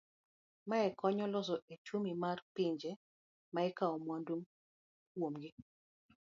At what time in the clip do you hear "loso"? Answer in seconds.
1.33-1.53